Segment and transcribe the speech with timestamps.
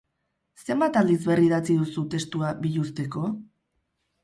[0.65, 3.25] Zenbat aldiz berridatzi duzu testua, biluzteko?